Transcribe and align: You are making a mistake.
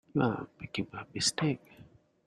You 0.15 0.21
are 0.23 0.47
making 0.59 0.87
a 0.93 1.05
mistake. 1.13 1.61